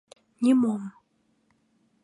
Нимом! 0.43 0.81